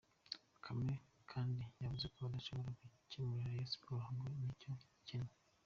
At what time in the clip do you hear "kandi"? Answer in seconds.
1.31-1.61